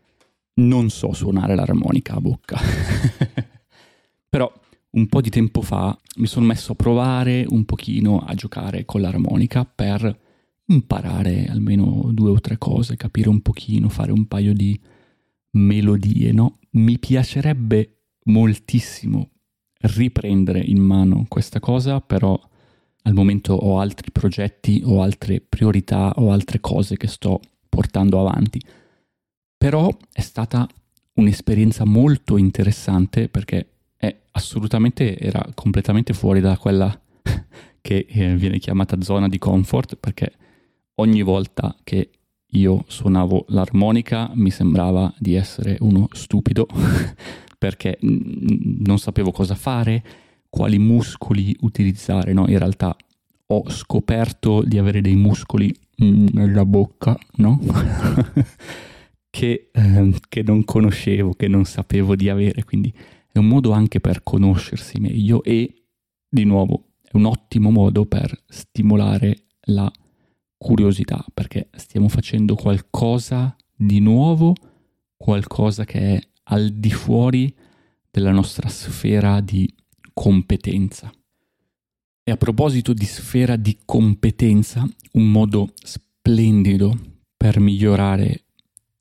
non 0.55 0.89
so 0.89 1.13
suonare 1.13 1.57
l'armonica 1.57 2.15
a 2.15 2.21
bocca, 2.21 2.59
però 4.29 4.53
un 4.91 5.07
po' 5.09 5.21
di 5.21 5.31
tempo 5.31 5.63
fa 5.63 5.99
mi 6.19 6.27
sono 6.27 6.47
messo 6.47 6.73
a 6.73 6.77
provare 6.77 7.45
un 7.49 7.65
pochino 7.65 8.21
a 8.21 8.35
giocare 8.35 8.85
con 8.85 9.01
l'armonica 9.01 9.65
per 9.65 10.17
imparare 10.67 11.47
almeno 11.47 12.11
due 12.13 12.31
o 12.31 12.41
tre 12.41 12.57
cose, 12.57 12.97
capire 12.97 13.29
un 13.29 13.41
pochino, 13.41 13.89
fare 13.89 14.13
un 14.13 14.27
paio 14.27 14.53
di 14.53 14.79
melodie, 15.53 16.31
no? 16.33 16.59
Mi 16.71 17.01
piacerebbe 17.01 18.03
moltissimo 18.27 19.31
riprendere 19.81 20.61
in 20.61 20.79
mano 20.79 21.25
questa 21.27 21.59
cosa, 21.59 22.01
però 22.01 22.39
al 23.03 23.13
momento 23.13 23.55
ho 23.55 23.81
altri 23.81 24.13
progetti, 24.13 24.83
ho 24.85 25.03
altre 25.03 25.41
priorità, 25.41 26.13
ho 26.15 26.31
altre 26.31 26.61
cose 26.61 26.97
che 26.97 27.09
sto 27.09 27.41
portando 27.69 28.21
avanti. 28.21 28.61
Però 29.59 29.91
è 30.13 30.21
stata 30.21 30.69
un'esperienza 31.15 31.85
molto 31.85 32.37
interessante 32.37 33.29
perché 33.29 33.67
è 33.97 34.17
assolutamente, 34.31 35.19
era 35.19 35.45
completamente 35.53 36.15
fuori 36.15 36.41
da 36.41 36.57
quella 36.57 36.99
che 37.81 38.07
eh, 38.09 38.37
viene 38.37 38.59
chiamata 38.59 39.01
zona 39.03 39.29
di 39.29 39.39
comfort 39.39 39.97
perché 39.97 40.33
ogni 40.95 41.23
volta 41.23 41.77
che 41.83 42.11
io 42.53 42.85
suonavo 42.87 43.47
l'armonica 43.49 44.31
mi 44.35 44.51
sembrava 44.51 45.13
di 45.19 45.35
essere 45.35 45.77
uno 45.81 46.09
stupido 46.13 46.67
perché 47.59 47.99
non 48.01 48.99
sapevo 48.99 49.33
cosa 49.33 49.57
fare, 49.57 50.05
quali 50.49 50.79
muscoli 50.79 51.55
utilizzare, 51.61 52.33
no? 52.33 52.47
In 52.49 52.59
realtà 52.59 52.97
ho 53.47 53.69
scoperto 53.69 54.63
di 54.63 54.79
avere 54.79 55.01
dei 55.01 55.17
muscoli 55.17 55.75
nella 55.97 56.65
bocca, 56.65 57.19
no? 57.37 57.59
che, 59.31 59.71
eh, 59.73 60.15
che 60.29 60.43
non 60.43 60.65
conoscevo, 60.65 61.35
che 61.35 61.49
non 61.49 61.65
sapevo 61.65 62.17
di 62.17 62.29
avere, 62.29 62.65
quindi 62.65 62.93
è 63.31 63.39
un 63.39 63.47
modo 63.47 63.73
anche 63.73 64.01
per 64.01 64.23
conoscersi 64.23 64.99
meglio 65.01 65.43
e 65.43 65.73
di 66.29 66.45
nuovo 66.45 66.89
è 67.11 67.17
un 67.17 67.25
ottimo 67.25 67.71
modo 67.71 68.05
per 68.05 68.39
stimolare 68.47 69.45
la 69.69 69.91
curiosità 70.59 71.25
perché 71.33 71.71
stiamo 71.75 72.09
facendo 72.09 72.55
qualcosa 72.55 73.57
di 73.75 74.01
nuovo, 74.01 74.55
qualcosa 75.17 75.85
che 75.85 76.17
è 76.17 76.21
al 76.45 76.69
di 76.71 76.91
fuori 76.91 77.55
della 78.11 78.33
nostra 78.33 78.69
sfera 78.69 79.41
di 79.41 79.73
competenza. 80.13 81.11
E 82.25 82.31
a 82.31 82.37
proposito 82.37 82.93
di 82.93 83.07
sfera 83.07 83.57
di 83.57 83.79
competenza, 83.87 84.87
un 85.13 85.31
modo 85.31 85.73
splendido 85.83 86.95
per 87.37 87.59
migliorare 87.59 88.45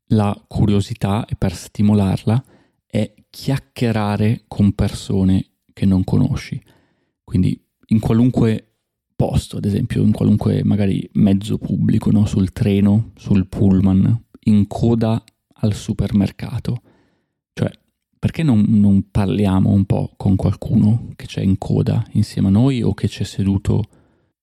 la 0.08 0.44
curiosità 0.46 1.24
e 1.26 1.34
per 1.36 1.54
stimolarla 1.54 2.44
è 2.86 3.14
chiacchierare 3.28 4.44
con 4.48 4.72
persone 4.72 5.46
che 5.72 5.86
non 5.86 6.04
conosci. 6.04 6.60
Quindi 7.24 7.60
in 7.86 8.00
qualunque 8.00 8.68
posto, 9.14 9.56
ad 9.56 9.64
esempio 9.64 10.02
in 10.02 10.12
qualunque 10.12 10.62
magari 10.64 11.08
mezzo 11.14 11.58
pubblico, 11.58 12.10
no? 12.10 12.24
sul 12.24 12.52
treno, 12.52 13.10
sul 13.16 13.46
pullman, 13.48 14.24
in 14.44 14.66
coda 14.66 15.22
al 15.60 15.74
supermercato. 15.74 16.82
Cioè, 17.52 17.70
perché 18.18 18.42
non, 18.42 18.64
non 18.68 19.10
parliamo 19.10 19.70
un 19.70 19.84
po' 19.84 20.12
con 20.16 20.36
qualcuno 20.36 21.08
che 21.16 21.26
c'è 21.26 21.42
in 21.42 21.58
coda 21.58 22.06
insieme 22.12 22.48
a 22.48 22.52
noi 22.52 22.82
o 22.82 22.94
che 22.94 23.08
c'è 23.08 23.24
seduto 23.24 23.82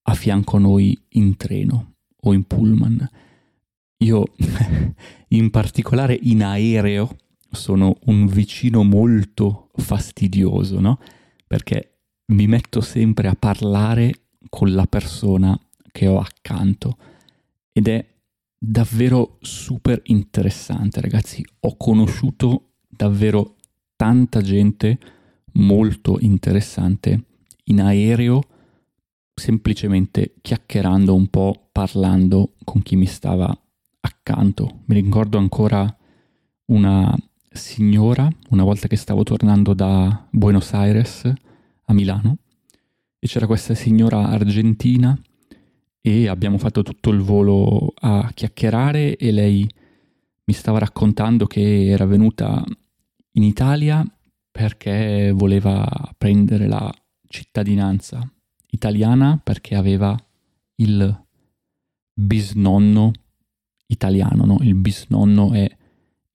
a 0.04 0.14
fianco 0.14 0.58
a 0.58 0.60
noi 0.60 0.98
in 1.10 1.36
treno 1.38 1.96
o 2.22 2.34
in 2.34 2.44
pullman? 2.44 3.10
Io 3.98 4.24
in 5.30 5.50
particolare 5.50 6.18
in 6.22 6.44
aereo 6.44 7.16
sono 7.52 7.98
un 8.06 8.28
vicino 8.28 8.84
molto 8.84 9.70
fastidioso, 9.76 10.80
no? 10.80 11.00
Perché 11.48 12.00
mi 12.28 12.48
metto 12.48 12.82
sempre 12.82 13.28
a 13.28 13.36
parlare 13.36 14.14
con 14.50 14.74
la 14.74 14.86
persona 14.86 15.58
che 15.92 16.08
ho 16.08 16.20
accanto 16.20 16.98
ed 17.72 17.88
è 17.88 18.06
davvero 18.58 19.38
super 19.42 20.02
interessante, 20.06 21.02
ragazzi. 21.02 21.46
Ho 21.62 21.78
conosciuto 21.78 22.74
davvero 22.88 23.56
tanta 23.96 24.42
gente 24.42 24.98
molto 25.54 26.18
interessante 26.20 27.24
in 27.66 27.82
aereo 27.82 28.42
semplicemente 29.34 30.36
chiacchierando 30.42 31.14
un 31.14 31.28
po', 31.28 31.70
parlando 31.72 32.54
con 32.64 32.82
chi 32.82 32.96
mi 32.96 33.06
stava 33.06 33.56
accanto. 34.06 34.82
Mi 34.86 34.96
ricordo 35.02 35.38
ancora 35.38 35.94
una 36.66 37.16
signora, 37.52 38.30
una 38.50 38.64
volta 38.64 38.88
che 38.88 38.96
stavo 38.96 39.24
tornando 39.24 39.74
da 39.74 40.28
Buenos 40.30 40.74
Aires 40.74 41.32
a 41.86 41.94
Milano, 41.94 42.38
e 43.20 43.28
c'era 43.28 43.48
questa 43.48 43.74
signora 43.74 44.30
argentina 44.30 45.20
e 46.02 46.28
abbiamo 46.28 46.58
fatto 46.60 46.84
tutto 46.84 47.10
il 47.10 47.22
volo 47.22 47.94
a 47.96 48.30
chiacchierare 48.34 49.18
e 49.18 49.32
lei 49.32 49.68
mi 50.44 50.54
stava 50.54 50.78
raccontando 50.78 51.48
che 51.48 51.88
era 51.88 52.06
venuta 52.06 52.64
in 53.32 53.44
Italia 53.44 54.06
perché 54.52 55.32
voleva 55.34 55.84
prendere 56.16 56.68
la 56.68 56.94
cittadinanza 57.28 58.32
italiana 58.70 59.40
perché 59.44 59.76
aveva 59.76 60.16
il 60.76 61.24
bisnonno 62.14 63.12
italiano, 63.88 64.46
no? 64.46 64.58
il 64.62 64.76
bisnonno 64.76 65.54
è 65.54 65.70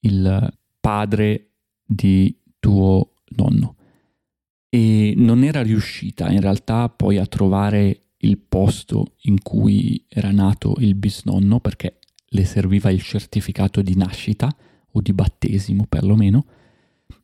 il 0.00 0.52
padre 0.80 1.50
di 1.84 2.34
tuo 2.58 3.14
nonno. 3.36 3.76
E 4.68 5.14
non 5.16 5.42
era 5.42 5.62
riuscita 5.62 6.30
in 6.30 6.40
realtà 6.40 6.88
poi 6.88 7.18
a 7.18 7.26
trovare 7.26 8.02
il 8.18 8.38
posto 8.38 9.14
in 9.22 9.42
cui 9.42 10.04
era 10.08 10.30
nato 10.30 10.74
il 10.78 10.94
bisnonno 10.94 11.58
perché 11.58 11.98
le 12.32 12.44
serviva 12.44 12.90
il 12.90 13.02
certificato 13.02 13.82
di 13.82 13.96
nascita 13.96 14.54
o 14.92 15.00
di 15.00 15.12
battesimo 15.12 15.86
perlomeno. 15.88 16.44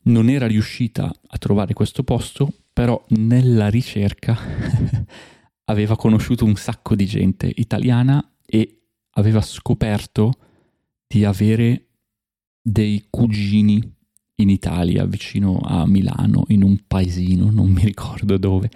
Non 0.02 0.28
era 0.28 0.46
riuscita 0.46 1.04
a 1.04 1.38
trovare 1.38 1.74
questo 1.74 2.02
posto, 2.02 2.52
però 2.72 3.02
nella 3.08 3.68
ricerca 3.68 4.36
aveva 5.66 5.96
conosciuto 5.96 6.44
un 6.44 6.56
sacco 6.56 6.94
di 6.94 7.06
gente 7.06 7.50
italiana 7.54 8.32
e 8.44 8.85
aveva 9.16 9.40
scoperto 9.40 10.32
di 11.06 11.24
avere 11.24 11.86
dei 12.60 13.06
cugini 13.10 13.82
in 14.36 14.50
Italia, 14.50 15.04
vicino 15.04 15.58
a 15.62 15.86
Milano, 15.86 16.44
in 16.48 16.62
un 16.62 16.78
paesino, 16.86 17.50
non 17.50 17.70
mi 17.70 17.84
ricordo 17.84 18.36
dove. 18.36 18.70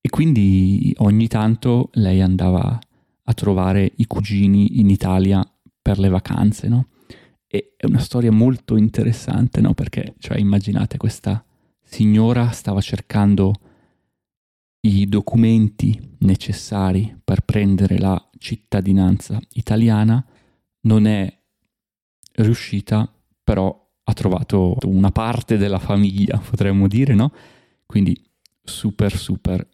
E 0.00 0.08
quindi 0.08 0.94
ogni 0.98 1.28
tanto 1.28 1.90
lei 1.94 2.20
andava 2.20 2.78
a 3.24 3.34
trovare 3.34 3.92
i 3.96 4.06
cugini 4.06 4.80
in 4.80 4.90
Italia 4.90 5.44
per 5.80 5.98
le 5.98 6.08
vacanze, 6.08 6.68
no? 6.68 6.88
E 7.46 7.74
è 7.76 7.86
una 7.86 7.98
storia 7.98 8.32
molto 8.32 8.76
interessante, 8.76 9.60
no? 9.60 9.74
Perché, 9.74 10.14
cioè, 10.18 10.38
immaginate 10.38 10.96
questa 10.96 11.44
signora 11.82 12.50
stava 12.50 12.80
cercando 12.80 13.54
i 14.84 15.06
documenti 15.06 16.16
necessari 16.18 17.16
per 17.22 17.42
prendere 17.42 17.98
la 17.98 18.30
cittadinanza 18.42 19.40
italiana, 19.52 20.24
non 20.80 21.06
è 21.06 21.32
riuscita, 22.34 23.10
però 23.42 23.80
ha 24.04 24.12
trovato 24.12 24.76
una 24.82 25.10
parte 25.10 25.56
della 25.56 25.78
famiglia, 25.78 26.38
potremmo 26.38 26.88
dire, 26.88 27.14
no? 27.14 27.32
Quindi 27.86 28.20
super, 28.62 29.16
super 29.16 29.66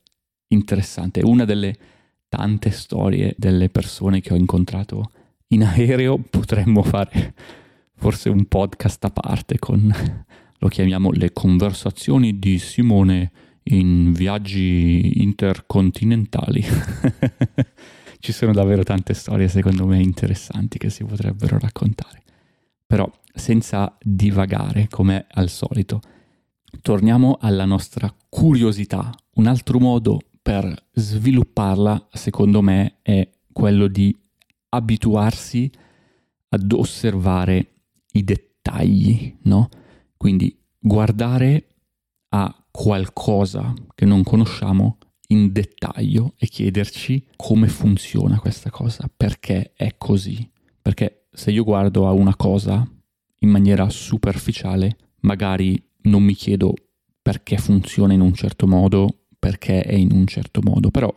interessante. 0.49 1.23
Una 1.23 1.45
delle 1.45 1.77
tante 2.29 2.71
storie 2.71 3.35
delle 3.39 3.71
persone 3.71 4.21
che 4.21 4.35
ho 4.35 4.37
incontrato 4.37 5.13
in 5.49 5.65
aereo, 5.65 6.19
potremmo 6.19 6.83
fare 6.83 7.35
forse 7.95 8.29
un 8.29 8.45
podcast 8.45 9.03
a 9.05 9.11
parte 9.11 9.59
con, 9.59 9.93
lo 10.59 10.69
chiamiamo 10.69 11.11
le 11.11 11.33
conversazioni 11.33 12.39
di 12.39 12.59
Simone 12.59 13.33
in 13.65 14.13
viaggi 14.13 15.23
intercontinentali. 15.23 16.65
Ci 18.21 18.33
sono 18.33 18.53
davvero 18.53 18.83
tante 18.83 19.15
storie 19.15 19.49
secondo 19.49 19.87
me 19.87 20.01
interessanti 20.01 20.79
che 20.79 20.91
si 20.91 21.05
potrebbero 21.05 21.59
raccontare. 21.59 22.23
Però 22.87 23.11
senza 23.33 23.97
divagare 24.03 24.89
come 24.89 25.27
al 25.31 25.49
solito, 25.49 26.01
torniamo 26.83 27.39
alla 27.41 27.65
nostra 27.65 28.13
curiosità. 28.29 29.11
Un 29.35 29.47
altro 29.47 29.79
modo 29.79 30.21
per 30.43 30.87
svilupparla, 30.93 32.09
secondo 32.13 32.61
me, 32.61 32.99
è 33.03 33.29
quello 33.53 33.87
di 33.87 34.15
abituarsi 34.71 35.71
ad 36.49 36.73
osservare 36.73 37.73
i 38.13 38.25
dettagli, 38.25 39.37
no? 39.43 39.69
Quindi 40.17 40.59
guardare 40.79 41.67
a 42.31 42.65
qualcosa 42.71 43.73
che 43.95 44.05
non 44.05 44.23
conosciamo 44.23 44.98
in 45.29 45.53
dettaglio 45.53 46.35
e 46.37 46.47
chiederci 46.47 47.27
come 47.37 47.69
funziona 47.69 48.39
questa 48.39 48.71
cosa, 48.71 49.11
perché 49.15 49.73
è 49.75 49.95
così. 49.99 50.49
Perché 50.81 51.27
se 51.33 51.51
io 51.51 51.65
guardo 51.65 52.07
a 52.07 52.13
una 52.13 52.37
cosa 52.37 52.89
in 53.41 53.49
maniera 53.49 53.89
superficiale, 53.91 54.97
magari 55.21 55.81
non 56.03 56.23
mi 56.23 56.35
chiedo 56.35 56.75
perché 57.21 57.59
funziona 57.59 58.13
in 58.13 58.21
un 58.21 58.33
certo 58.33 58.67
modo, 58.67 59.27
perché 59.39 59.83
è 59.83 59.95
in 59.95 60.13
un 60.13 60.27
certo 60.27 60.61
modo, 60.63 60.91
però 60.91 61.13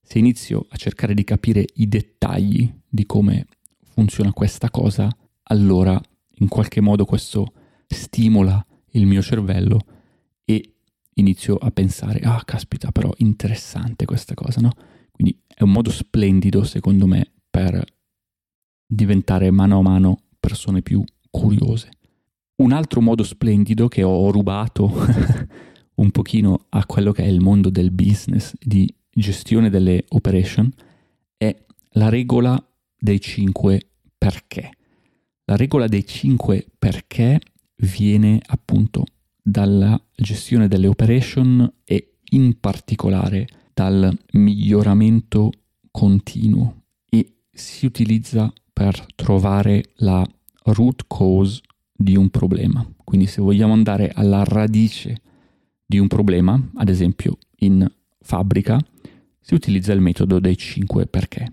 se 0.00 0.18
inizio 0.18 0.66
a 0.68 0.76
cercare 0.76 1.14
di 1.14 1.24
capire 1.24 1.64
i 1.74 1.88
dettagli 1.88 2.72
di 2.88 3.04
come 3.04 3.46
funziona 3.82 4.32
questa 4.32 4.70
cosa, 4.70 5.14
allora 5.44 6.00
in 6.38 6.48
qualche 6.48 6.80
modo 6.80 7.04
questo 7.04 7.52
stimola 7.86 8.64
il 8.92 9.06
mio 9.06 9.22
cervello 9.22 9.80
inizio 11.16 11.56
a 11.56 11.70
pensare, 11.70 12.20
ah 12.20 12.42
caspita, 12.44 12.90
però 12.90 13.10
interessante 13.18 14.04
questa 14.04 14.34
cosa, 14.34 14.60
no? 14.60 14.72
Quindi 15.10 15.38
è 15.46 15.62
un 15.62 15.72
modo 15.72 15.90
splendido, 15.90 16.64
secondo 16.64 17.06
me, 17.06 17.32
per 17.48 17.84
diventare 18.86 19.50
mano 19.50 19.78
a 19.78 19.82
mano 19.82 20.22
persone 20.38 20.82
più 20.82 21.02
curiose. 21.30 21.90
Un 22.56 22.72
altro 22.72 23.00
modo 23.00 23.22
splendido 23.22 23.88
che 23.88 24.02
ho 24.02 24.30
rubato 24.30 24.90
un 25.96 26.10
pochino 26.10 26.66
a 26.70 26.84
quello 26.86 27.12
che 27.12 27.24
è 27.24 27.26
il 27.26 27.40
mondo 27.40 27.70
del 27.70 27.90
business, 27.90 28.52
di 28.58 28.92
gestione 29.10 29.70
delle 29.70 30.04
operation, 30.08 30.70
è 31.36 31.54
la 31.92 32.08
regola 32.08 32.62
dei 32.98 33.20
5 33.20 33.88
perché. 34.16 34.70
La 35.44 35.56
regola 35.56 35.86
dei 35.86 36.06
5 36.06 36.66
perché 36.78 37.40
viene 37.76 38.40
appunto 38.46 39.04
dalla 39.48 40.00
gestione 40.12 40.66
delle 40.66 40.88
operation 40.88 41.72
e 41.84 42.16
in 42.30 42.58
particolare 42.58 43.46
dal 43.72 44.12
miglioramento 44.32 45.52
continuo 45.92 46.82
e 47.08 47.42
si 47.52 47.86
utilizza 47.86 48.52
per 48.72 49.06
trovare 49.14 49.92
la 49.98 50.26
root 50.64 51.04
cause 51.06 51.60
di 51.92 52.16
un 52.16 52.28
problema. 52.28 52.84
Quindi 53.04 53.28
se 53.28 53.40
vogliamo 53.40 53.72
andare 53.72 54.10
alla 54.12 54.42
radice 54.42 55.22
di 55.86 55.98
un 56.00 56.08
problema, 56.08 56.60
ad 56.74 56.88
esempio 56.88 57.38
in 57.58 57.88
fabbrica, 58.18 58.84
si 59.38 59.54
utilizza 59.54 59.92
il 59.92 60.00
metodo 60.00 60.40
dei 60.40 60.56
5 60.56 61.06
perché, 61.06 61.52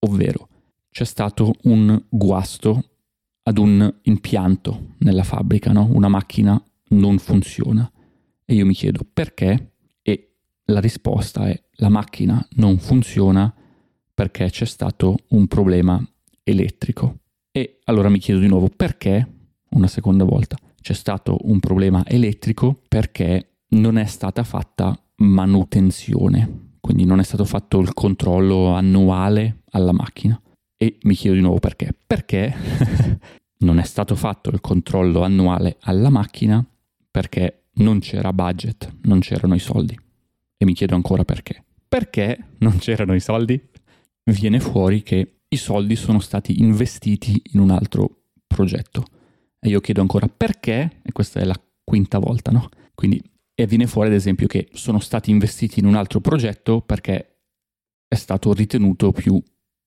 ovvero 0.00 0.48
c'è 0.90 1.04
stato 1.04 1.54
un 1.62 2.04
guasto 2.06 2.90
ad 3.44 3.56
un 3.56 3.94
impianto 4.02 4.92
nella 4.98 5.24
fabbrica, 5.24 5.72
no? 5.72 5.88
una 5.90 6.08
macchina 6.08 6.62
non 6.94 7.18
funziona. 7.18 7.90
E 8.44 8.54
io 8.54 8.66
mi 8.66 8.74
chiedo 8.74 9.06
perché 9.10 9.72
e 10.02 10.34
la 10.66 10.80
risposta 10.80 11.48
è 11.48 11.62
la 11.78 11.88
macchina 11.88 12.46
non 12.52 12.78
funziona 12.78 13.52
perché 14.12 14.50
c'è 14.50 14.64
stato 14.64 15.16
un 15.30 15.46
problema 15.46 16.02
elettrico. 16.42 17.18
E 17.50 17.80
allora 17.84 18.08
mi 18.08 18.18
chiedo 18.18 18.40
di 18.40 18.46
nuovo 18.46 18.68
perché, 18.68 19.26
una 19.70 19.86
seconda 19.86 20.24
volta, 20.24 20.56
c'è 20.80 20.92
stato 20.92 21.38
un 21.42 21.58
problema 21.60 22.04
elettrico 22.06 22.80
perché 22.86 23.62
non 23.68 23.96
è 23.96 24.04
stata 24.04 24.44
fatta 24.44 24.96
manutenzione, 25.16 26.76
quindi 26.80 27.04
non 27.04 27.18
è 27.18 27.22
stato 27.22 27.44
fatto 27.44 27.80
il 27.80 27.92
controllo 27.94 28.74
annuale 28.74 29.62
alla 29.70 29.92
macchina. 29.92 30.40
E 30.76 30.98
mi 31.02 31.14
chiedo 31.14 31.36
di 31.36 31.42
nuovo 31.42 31.58
perché. 31.58 31.94
Perché 32.06 32.54
non 33.58 33.78
è 33.78 33.84
stato 33.84 34.14
fatto 34.14 34.50
il 34.50 34.60
controllo 34.60 35.22
annuale 35.22 35.78
alla 35.80 36.10
macchina 36.10 36.64
perché 37.14 37.66
non 37.74 38.00
c'era 38.00 38.32
budget, 38.32 38.92
non 39.02 39.20
c'erano 39.20 39.54
i 39.54 39.60
soldi. 39.60 39.96
E 40.56 40.64
mi 40.64 40.74
chiedo 40.74 40.96
ancora 40.96 41.24
perché. 41.24 41.62
Perché 41.86 42.56
non 42.58 42.78
c'erano 42.78 43.14
i 43.14 43.20
soldi? 43.20 43.60
Viene 44.24 44.58
fuori 44.58 45.04
che 45.04 45.42
i 45.46 45.56
soldi 45.56 45.94
sono 45.94 46.18
stati 46.18 46.60
investiti 46.60 47.40
in 47.52 47.60
un 47.60 47.70
altro 47.70 48.24
progetto. 48.48 49.04
E 49.60 49.68
io 49.68 49.78
chiedo 49.78 50.00
ancora 50.00 50.26
perché, 50.26 50.98
e 51.04 51.12
questa 51.12 51.38
è 51.38 51.44
la 51.44 51.54
quinta 51.84 52.18
volta, 52.18 52.50
no? 52.50 52.68
Quindi, 52.96 53.22
e 53.54 53.64
viene 53.68 53.86
fuori 53.86 54.08
ad 54.08 54.14
esempio 54.14 54.48
che 54.48 54.68
sono 54.72 54.98
stati 54.98 55.30
investiti 55.30 55.78
in 55.78 55.86
un 55.86 55.94
altro 55.94 56.20
progetto 56.20 56.80
perché 56.80 57.42
è 58.08 58.16
stato 58.16 58.52
ritenuto 58.52 59.12
più 59.12 59.40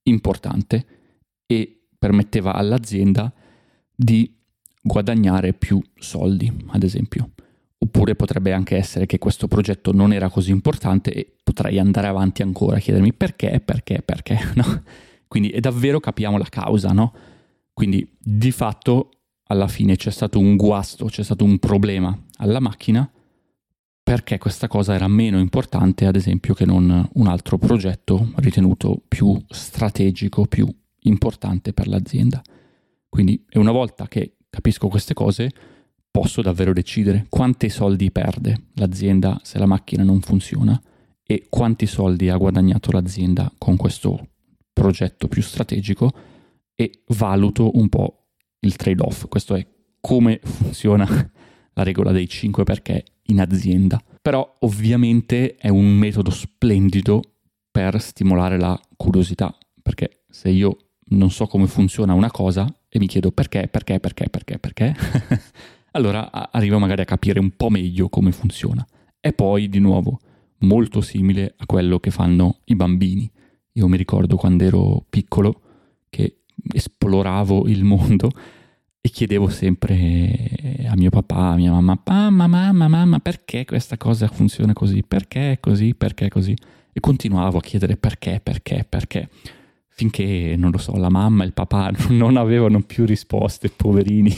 importante 0.04 0.86
e 1.46 1.88
permetteva 1.98 2.54
all'azienda 2.54 3.34
di 3.94 4.37
guadagnare 4.88 5.54
più 5.54 5.80
soldi, 6.00 6.52
ad 6.70 6.82
esempio. 6.84 7.32
Oppure 7.80 8.16
potrebbe 8.16 8.54
anche 8.54 8.76
essere 8.76 9.06
che 9.06 9.20
questo 9.20 9.48
progetto 9.48 9.92
non 9.94 10.12
era 10.12 10.30
così 10.30 10.50
importante 10.50 11.14
e 11.14 11.32
potrei 11.44 11.78
andare 11.78 12.08
avanti 12.08 12.42
ancora 12.42 12.80
chiedermi 12.80 13.14
perché, 13.14 13.62
perché, 13.64 14.02
perché, 14.02 14.40
no? 14.56 14.84
Quindi 15.28 15.50
è 15.50 15.60
davvero 15.60 16.00
capiamo 16.00 16.38
la 16.38 16.48
causa, 16.50 16.92
no? 16.92 17.14
Quindi 17.74 18.16
di 18.18 18.52
fatto 18.52 19.12
alla 19.50 19.68
fine 19.68 19.96
c'è 19.96 20.10
stato 20.10 20.40
un 20.40 20.56
guasto, 20.56 21.06
c'è 21.06 21.24
stato 21.24 21.44
un 21.44 21.60
problema 21.60 22.18
alla 22.38 22.60
macchina 22.60 23.10
perché 24.02 24.38
questa 24.38 24.68
cosa 24.68 24.96
era 24.96 25.08
meno 25.10 25.38
importante, 25.38 26.06
ad 26.06 26.16
esempio, 26.16 26.54
che 26.54 26.66
non 26.66 27.10
un 27.12 27.28
altro 27.28 27.58
progetto 27.58 28.32
ritenuto 28.38 29.02
più 29.06 29.38
strategico, 29.50 30.46
più 30.46 30.66
importante 31.02 31.74
per 31.74 31.90
l'azienda. 31.90 32.42
Quindi, 33.10 33.46
una 33.56 33.72
volta 33.72 34.08
che 34.08 34.37
capisco 34.58 34.88
queste 34.88 35.14
cose, 35.14 35.52
posso 36.10 36.42
davvero 36.42 36.74
decidere 36.74 37.28
quanti 37.30 37.70
soldi 37.70 38.10
perde 38.10 38.70
l'azienda 38.74 39.40
se 39.44 39.60
la 39.60 39.68
macchina 39.68 40.02
non 40.02 40.20
funziona 40.20 40.82
e 41.24 41.46
quanti 41.48 41.86
soldi 41.86 42.30
ha 42.30 42.38
guadagnato 42.38 42.92
l'azienda 42.92 43.52
con 43.60 43.76
questo 43.76 44.30
progetto 44.74 45.28
più 45.28 45.44
strategico 45.44 46.12
e 46.74 47.04
valuto 47.10 47.78
un 47.78 47.88
po' 47.88 48.30
il 48.62 48.76
trade-off. 48.76 49.28
Questo 49.28 49.54
è 49.54 49.66
come 50.02 50.40
funziona 50.42 51.06
la 51.74 51.84
regola 51.84 52.12
dei 52.12 52.28
5 52.28 52.64
perché 52.64 53.06
in 53.26 53.40
azienda. 53.40 54.02
Però 54.20 54.56
ovviamente 54.62 55.56
è 55.56 55.70
un 55.70 55.86
metodo 55.86 56.32
splendido 56.32 57.22
per 57.70 58.02
stimolare 58.02 58.58
la 58.58 58.80
curiosità, 58.96 59.56
perché 59.84 60.24
se 60.30 60.50
io 60.50 60.78
non 61.10 61.30
so 61.30 61.46
come 61.46 61.68
funziona 61.68 62.14
una 62.14 62.32
cosa 62.32 62.68
e 62.90 63.00
mi 63.00 63.08
chiedo 63.08 63.32
perché, 63.32 63.68
perché, 63.68 64.00
perché, 64.00 64.30
perché, 64.30 64.60
perché, 64.60 64.96
allora 65.92 66.52
arrivo 66.52 66.80
magari 66.80 67.02
a 67.02 67.06
capire 67.06 67.40
un 67.40 67.52
po' 67.56 67.70
meglio 67.70 68.10
come 68.10 68.32
funziona. 68.32 68.86
E 69.20 69.34
poi, 69.34 69.70
di 69.70 69.80
nuovo, 69.80 70.20
molto 70.60 71.02
simile 71.02 71.54
a 71.58 71.66
quello 71.66 72.00
che 72.00 72.12
fanno 72.12 72.60
i 72.66 72.76
bambini. 72.76 73.30
Io 73.74 73.88
mi 73.88 73.98
ricordo 73.98 74.38
quando 74.38 74.64
ero 74.64 75.06
piccolo 75.10 75.62
che 76.10 76.44
esploravo 76.74 77.68
il 77.68 77.84
mondo 77.84 78.32
e 79.00 79.10
chiedevo 79.10 79.50
sempre 79.50 80.50
a 80.88 80.96
mio 80.96 81.10
papà, 81.10 81.52
a 81.52 81.56
mia 81.56 81.72
mamma, 81.72 82.02
mamma, 82.06 82.48
mamma, 82.48 82.88
mamma, 82.88 83.20
perché 83.20 83.66
questa 83.66 83.98
cosa 83.98 84.28
funziona 84.28 84.74
così? 84.74 85.04
Perché 85.04 85.54
è 85.54 85.60
così? 85.60 85.94
Perché 85.94 86.26
è 86.26 86.30
così? 86.30 86.56
E 86.92 87.00
continuavo 87.00 87.58
a 87.58 87.62
chiedere 87.62 87.96
perché, 87.96 88.40
perché, 88.42 88.86
perché, 88.88 89.30
finché, 89.98 90.54
non 90.56 90.70
lo 90.70 90.78
so, 90.78 90.96
la 90.96 91.10
mamma 91.10 91.44
e 91.44 91.48
il 91.48 91.54
papà 91.54 91.92
non 92.10 92.38
avevano 92.38 92.82
più 92.82 93.04
risposte, 93.04 93.70
poverini. 93.70 94.32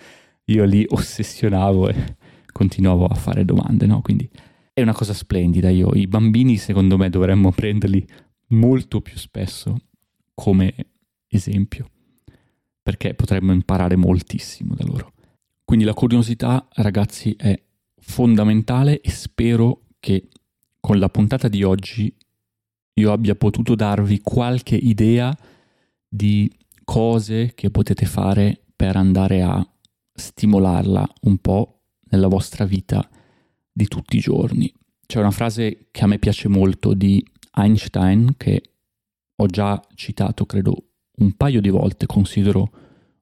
Io 0.48 0.64
lì 0.64 0.84
ossessionavo 0.86 1.88
e 1.88 2.16
continuavo 2.52 3.06
a 3.06 3.14
fare 3.14 3.44
domande, 3.46 3.86
no? 3.86 4.02
Quindi 4.02 4.28
è 4.74 4.82
una 4.82 4.92
cosa 4.92 5.14
splendida. 5.14 5.70
Io, 5.70 5.90
i 5.94 6.06
bambini, 6.06 6.58
secondo 6.58 6.98
me, 6.98 7.08
dovremmo 7.08 7.50
prenderli 7.50 8.06
molto 8.48 9.00
più 9.00 9.16
spesso 9.16 9.76
come 10.34 10.74
esempio 11.28 11.88
perché 12.82 13.14
potremmo 13.14 13.52
imparare 13.52 13.96
moltissimo 13.96 14.74
da 14.74 14.84
loro. 14.84 15.12
Quindi 15.64 15.84
la 15.86 15.94
curiosità, 15.94 16.68
ragazzi, 16.74 17.34
è 17.36 17.58
fondamentale 17.98 19.00
e 19.00 19.10
spero 19.10 19.80
che 19.98 20.28
con 20.78 20.98
la 20.98 21.08
puntata 21.08 21.48
di 21.48 21.64
oggi 21.64 22.14
io 22.98 23.12
abbia 23.12 23.34
potuto 23.34 23.74
darvi 23.74 24.20
qualche 24.20 24.74
idea 24.74 25.36
di 26.08 26.50
cose 26.84 27.52
che 27.54 27.70
potete 27.70 28.06
fare 28.06 28.62
per 28.74 28.96
andare 28.96 29.42
a 29.42 29.66
stimolarla 30.12 31.06
un 31.22 31.38
po' 31.38 31.82
nella 32.10 32.28
vostra 32.28 32.64
vita 32.64 33.06
di 33.70 33.86
tutti 33.86 34.16
i 34.16 34.20
giorni. 34.20 34.72
C'è 35.06 35.18
una 35.18 35.30
frase 35.30 35.88
che 35.90 36.04
a 36.04 36.06
me 36.06 36.18
piace 36.18 36.48
molto 36.48 36.94
di 36.94 37.24
Einstein 37.54 38.34
che 38.36 38.62
ho 39.36 39.46
già 39.46 39.80
citato, 39.94 40.46
credo, 40.46 40.74
un 41.18 41.32
paio 41.32 41.60
di 41.60 41.68
volte 41.68 42.06
considero 42.06 42.70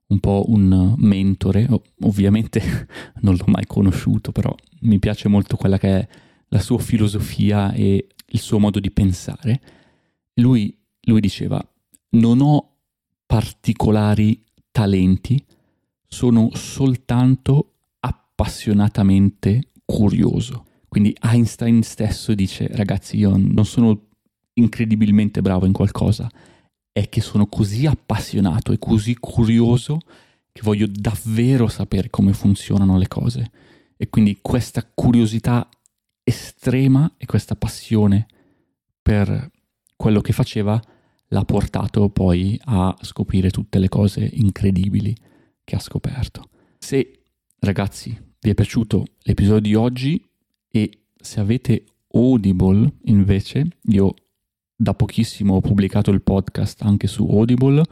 un 0.07 0.19
po' 0.19 0.45
un 0.47 0.93
mentore, 0.97 1.67
ovviamente 2.01 2.61
non 3.21 3.35
l'ho 3.35 3.45
mai 3.47 3.65
conosciuto, 3.65 4.31
però 4.31 4.55
mi 4.81 4.99
piace 4.99 5.27
molto 5.27 5.57
quella 5.57 5.77
che 5.77 5.99
è 5.99 6.07
la 6.49 6.59
sua 6.59 6.77
filosofia 6.77 7.73
e 7.73 8.07
il 8.27 8.39
suo 8.39 8.59
modo 8.59 8.79
di 8.79 8.91
pensare. 8.91 9.61
Lui, 10.35 10.77
lui 11.01 11.19
diceva, 11.19 11.61
non 12.11 12.41
ho 12.41 12.77
particolari 13.25 14.43
talenti, 14.71 15.43
sono 16.07 16.49
soltanto 16.53 17.73
appassionatamente 17.99 19.71
curioso. 19.85 20.65
Quindi 20.87 21.15
Einstein 21.21 21.83
stesso 21.83 22.33
dice, 22.33 22.67
ragazzi, 22.71 23.17
io 23.17 23.35
non 23.35 23.65
sono 23.65 24.07
incredibilmente 24.53 25.41
bravo 25.41 25.65
in 25.65 25.73
qualcosa, 25.73 26.29
è 26.91 27.09
che 27.09 27.19
sono 27.21 27.47
così 27.47 27.85
appassionato 27.85 28.71
e 28.71 28.79
così 28.79 29.17
curioso 29.19 29.99
che 30.51 30.61
voglio 30.63 30.87
davvero 30.89 31.67
sapere 31.67 32.09
come 32.09 32.31
funzionano 32.31 32.97
le 32.97 33.09
cose. 33.09 33.51
E 33.97 34.09
quindi 34.09 34.39
questa 34.41 34.89
curiosità 34.93 35.67
estrema 36.27 37.13
e 37.17 37.25
questa 37.27 37.55
passione 37.55 38.25
per 39.01 39.51
quello 39.95 40.21
che 40.21 40.33
faceva 40.33 40.81
l'ha 41.27 41.45
portato 41.45 42.09
poi 42.09 42.59
a 42.65 42.95
scoprire 43.01 43.51
tutte 43.51 43.77
le 43.77 43.89
cose 43.89 44.27
incredibili 44.33 45.15
che 45.63 45.75
ha 45.75 45.79
scoperto. 45.79 46.49
Se 46.79 47.21
ragazzi 47.59 48.17
vi 48.39 48.49
è 48.49 48.53
piaciuto 48.53 49.05
l'episodio 49.19 49.61
di 49.61 49.75
oggi 49.75 50.29
e 50.67 51.05
se 51.15 51.39
avete 51.39 51.85
Audible 52.13 52.97
invece, 53.03 53.67
io 53.83 54.13
da 54.75 54.93
pochissimo 54.93 55.55
ho 55.55 55.61
pubblicato 55.61 56.11
il 56.11 56.21
podcast 56.21 56.81
anche 56.81 57.07
su 57.07 57.25
Audible. 57.29 57.83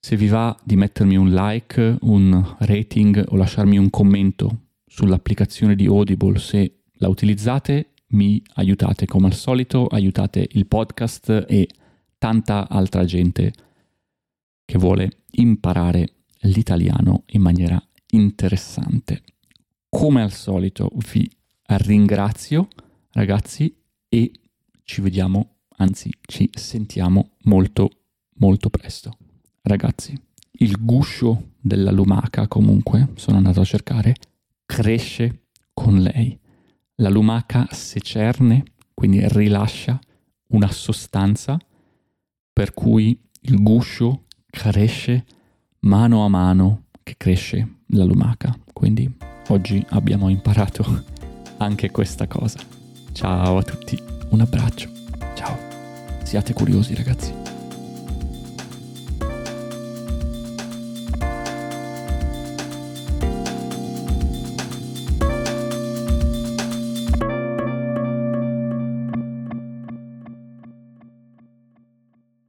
Se 0.00 0.16
vi 0.16 0.26
va 0.28 0.56
di 0.64 0.76
mettermi 0.76 1.16
un 1.16 1.30
like, 1.30 1.98
un 2.00 2.56
rating 2.60 3.24
o 3.28 3.36
lasciarmi 3.36 3.78
un 3.78 3.90
commento 3.90 4.68
sull'applicazione 4.86 5.76
di 5.76 5.86
Audible 5.86 6.38
se 6.38 6.79
la 7.00 7.08
utilizzate, 7.08 7.92
mi 8.08 8.42
aiutate 8.54 9.06
come 9.06 9.26
al 9.26 9.34
solito, 9.34 9.86
aiutate 9.86 10.46
il 10.52 10.66
podcast 10.66 11.46
e 11.48 11.68
tanta 12.18 12.68
altra 12.68 13.04
gente 13.04 13.52
che 14.64 14.78
vuole 14.78 15.22
imparare 15.32 16.14
l'italiano 16.40 17.24
in 17.26 17.42
maniera 17.42 17.82
interessante. 18.12 19.22
Come 19.88 20.22
al 20.22 20.32
solito 20.32 20.90
vi 21.10 21.28
ringrazio 21.66 22.68
ragazzi 23.12 23.74
e 24.08 24.32
ci 24.84 25.00
vediamo 25.00 25.56
anzi 25.76 26.10
ci 26.20 26.50
sentiamo 26.52 27.32
molto 27.44 27.90
molto 28.40 28.70
presto. 28.70 29.16
Ragazzi, 29.62 30.18
il 30.52 30.76
guscio 30.84 31.52
della 31.60 31.90
lumaca 31.90 32.48
comunque, 32.48 33.08
sono 33.14 33.36
andato 33.36 33.60
a 33.60 33.64
cercare, 33.64 34.14
cresce 34.64 35.46
con 35.72 36.00
lei. 36.00 36.39
La 37.00 37.08
lumaca 37.08 37.66
secerne, 37.70 38.62
quindi 38.92 39.26
rilascia 39.26 39.98
una 40.48 40.70
sostanza 40.70 41.58
per 42.52 42.74
cui 42.74 43.18
il 43.42 43.62
guscio 43.62 44.24
cresce 44.50 45.24
mano 45.80 46.26
a 46.26 46.28
mano 46.28 46.84
che 47.02 47.14
cresce 47.16 47.76
la 47.88 48.04
lumaca. 48.04 48.54
Quindi 48.74 49.10
oggi 49.48 49.82
abbiamo 49.90 50.28
imparato 50.28 51.04
anche 51.56 51.90
questa 51.90 52.26
cosa. 52.26 52.58
Ciao 53.12 53.56
a 53.56 53.62
tutti, 53.62 53.98
un 54.28 54.40
abbraccio. 54.42 54.90
Ciao. 55.34 55.56
Siate 56.22 56.52
curiosi 56.52 56.94
ragazzi. 56.94 57.49